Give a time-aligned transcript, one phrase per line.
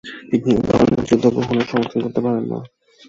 [0.29, 2.59] তিনি এ ধরনের যুদ্ধ কখনোই সমর্থন করতে পারেন না।